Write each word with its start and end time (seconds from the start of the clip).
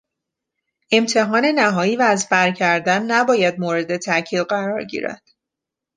امتحان 0.91 1.45
نهایی 1.45 1.95
و 1.95 2.01
از 2.01 2.27
برکردن 2.29 3.03
نباید 3.11 3.59
مورد 3.59 3.97
تاکید 3.97 4.41
قرار 4.47 4.83
گیرد. 4.83 5.21